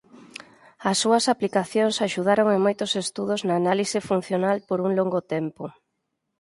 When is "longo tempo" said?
4.99-5.63